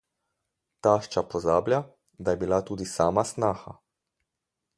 Tašča 0.87 1.23
pozablja, 1.33 1.81
da 2.17 2.31
je 2.35 2.41
bila 2.45 2.59
tudi 2.71 2.89
sama 2.97 3.27
snaha. 3.35 3.77